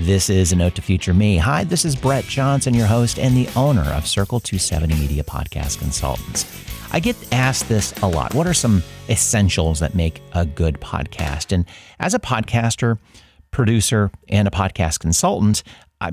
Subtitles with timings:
[0.00, 1.36] This is a note to future me.
[1.36, 5.78] Hi, this is Brett Johnson, your host and the owner of Circle 270 Media Podcast
[5.78, 6.46] Consultants.
[6.90, 8.32] I get asked this a lot.
[8.32, 11.52] What are some essentials that make a good podcast?
[11.52, 11.66] And
[11.98, 12.98] as a podcaster,
[13.50, 15.62] producer, and a podcast consultant,
[16.00, 16.12] I,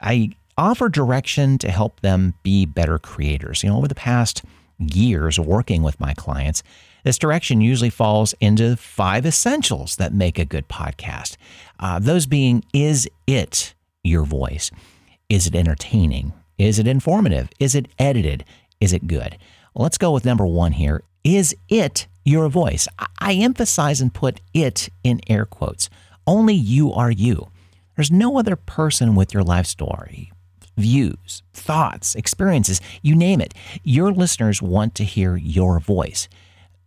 [0.00, 3.62] I offer direction to help them be better creators.
[3.62, 4.42] You know, over the past
[4.78, 6.62] years working with my clients,
[7.04, 11.36] this direction usually falls into five essentials that make a good podcast.
[11.78, 14.70] Uh, those being Is it your voice?
[15.28, 16.32] Is it entertaining?
[16.56, 17.48] Is it informative?
[17.60, 18.44] Is it edited?
[18.80, 19.38] Is it good?
[19.74, 21.02] Well, let's go with number one here.
[21.22, 22.88] Is it your voice?
[23.18, 25.88] I emphasize and put it in air quotes.
[26.26, 27.48] Only you are you.
[27.96, 30.32] There's no other person with your life story,
[30.78, 33.52] views, thoughts, experiences, you name it.
[33.84, 36.28] Your listeners want to hear your voice.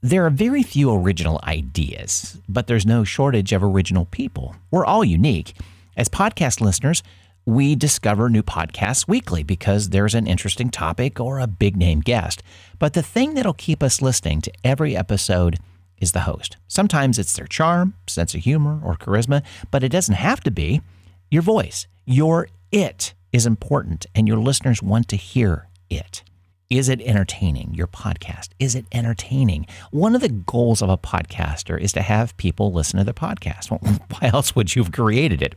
[0.00, 4.54] There are very few original ideas, but there's no shortage of original people.
[4.70, 5.54] We're all unique.
[5.96, 7.02] As podcast listeners,
[7.44, 12.42] we discover new podcasts weekly because there's an interesting topic or a big name guest.
[12.78, 15.58] But the thing that'll keep us listening to every episode
[16.00, 16.58] is the host.
[16.68, 20.82] Sometimes it's their charm, sense of humor, or charisma, but it doesn't have to be.
[21.30, 26.22] Your voice, your it is important, and your listeners want to hear it.
[26.70, 27.72] Is it entertaining?
[27.72, 29.66] Your podcast, is it entertaining?
[29.90, 33.70] One of the goals of a podcaster is to have people listen to the podcast.
[33.70, 33.80] Well,
[34.18, 35.54] why else would you have created it?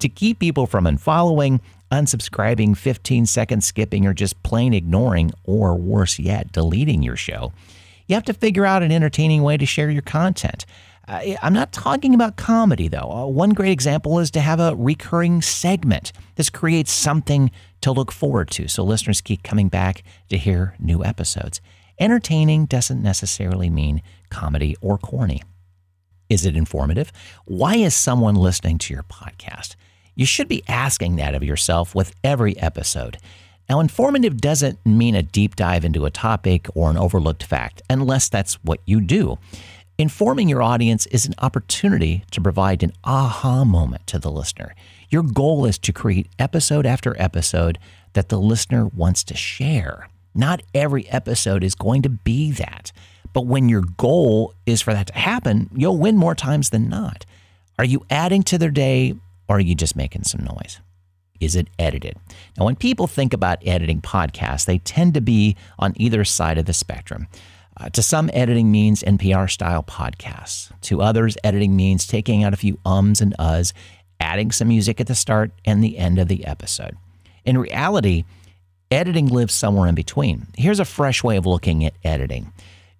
[0.00, 6.18] To keep people from unfollowing, unsubscribing, 15 seconds skipping, or just plain ignoring, or worse
[6.18, 7.54] yet, deleting your show,
[8.06, 10.66] you have to figure out an entertaining way to share your content.
[11.10, 13.10] I'm not talking about comedy, though.
[13.10, 16.12] Uh, one great example is to have a recurring segment.
[16.36, 18.68] This creates something to look forward to.
[18.68, 21.60] So listeners keep coming back to hear new episodes.
[21.98, 25.42] Entertaining doesn't necessarily mean comedy or corny.
[26.28, 27.10] Is it informative?
[27.44, 29.74] Why is someone listening to your podcast?
[30.14, 33.18] You should be asking that of yourself with every episode.
[33.68, 38.28] Now, informative doesn't mean a deep dive into a topic or an overlooked fact, unless
[38.28, 39.38] that's what you do.
[40.00, 44.74] Informing your audience is an opportunity to provide an aha moment to the listener.
[45.10, 47.78] Your goal is to create episode after episode
[48.14, 50.08] that the listener wants to share.
[50.34, 52.92] Not every episode is going to be that.
[53.34, 57.26] But when your goal is for that to happen, you'll win more times than not.
[57.78, 59.12] Are you adding to their day
[59.50, 60.80] or are you just making some noise?
[61.40, 62.16] Is it edited?
[62.56, 66.64] Now, when people think about editing podcasts, they tend to be on either side of
[66.64, 67.28] the spectrum.
[67.80, 70.70] Uh, to some, editing means NPR style podcasts.
[70.82, 73.72] To others, editing means taking out a few ums and uhs,
[74.20, 76.96] adding some music at the start and the end of the episode.
[77.46, 78.24] In reality,
[78.90, 80.48] editing lives somewhere in between.
[80.58, 82.52] Here's a fresh way of looking at editing.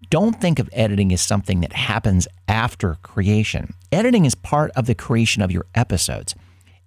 [0.09, 3.75] Don't think of editing as something that happens after creation.
[3.93, 6.35] Editing is part of the creation of your episodes.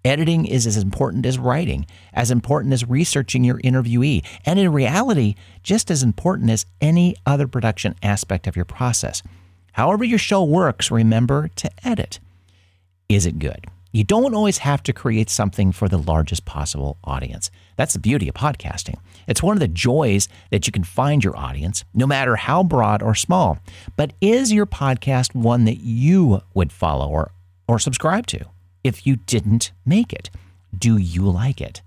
[0.05, 5.35] Editing is as important as writing, as important as researching your interviewee, and in reality,
[5.63, 9.23] just as important as any other production aspect of your process.
[9.71, 12.19] However, your show works, remember to edit.
[13.07, 13.65] Is it good?
[13.93, 17.49] You don't always have to create something for the largest possible audience.
[17.77, 18.95] That's the beauty of podcasting.
[19.27, 23.01] It's one of the joys that you can find your audience, no matter how broad
[23.01, 23.59] or small.
[23.95, 27.31] But is your podcast one that you would follow or,
[27.67, 28.45] or subscribe to?
[28.83, 30.29] If you didn't make it?
[30.77, 31.81] Do you like it?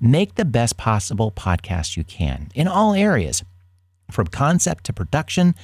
[0.00, 3.42] Make the best possible podcast you can in all areas,
[4.10, 5.54] from concept to production,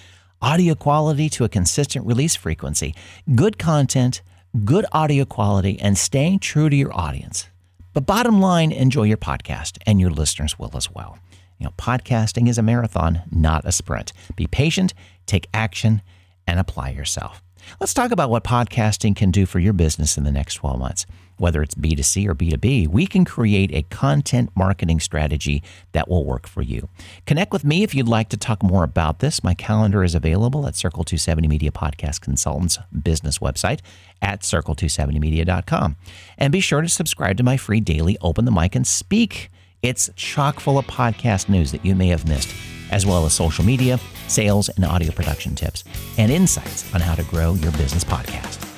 [0.41, 2.95] audio quality to a consistent release frequency,
[3.35, 4.23] good content,
[4.65, 7.49] good audio quality, and staying true to your audience.
[7.93, 11.19] But bottom line, enjoy your podcast, and your listeners will as well.
[11.59, 14.13] You know, podcasting is a marathon, not a sprint.
[14.37, 14.95] Be patient,
[15.27, 16.01] take action,
[16.47, 17.43] and apply yourself.
[17.81, 21.07] Let's talk about what podcasting can do for your business in the next 12 months.
[21.37, 25.63] Whether it's B2C or B2B, we can create a content marketing strategy
[25.93, 26.91] that will work for you.
[27.27, 29.43] Connect with me if you'd like to talk more about this.
[29.43, 33.81] My calendar is available at Circle 270 Media Podcast Consultants business website
[34.21, 35.97] at circle270media.com.
[36.37, 39.51] And be sure to subscribe to my free daily Open the Mic and Speak.
[39.83, 42.55] It's chock full of podcast news that you may have missed
[42.91, 43.99] as well as social media,
[44.31, 45.85] sales, and audio production tips,
[46.17, 48.70] and insights on how to grow your business podcast.